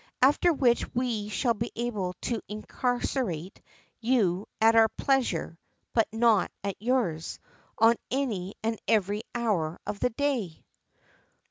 [0.19, 3.61] After which we shall be able to incarcerate
[3.99, 5.59] you at our pleasure
[5.93, 7.37] (but not at yours)
[7.77, 10.65] on any and every hour of the day."